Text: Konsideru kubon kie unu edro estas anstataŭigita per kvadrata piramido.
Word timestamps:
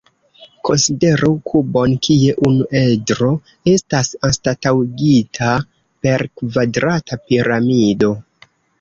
Konsideru 0.69 1.29
kubon 1.51 1.93
kie 2.07 2.33
unu 2.49 2.67
edro 2.81 3.29
estas 3.75 4.11
anstataŭigita 4.31 5.55
per 6.09 6.29
kvadrata 6.41 7.25
piramido. 7.31 8.15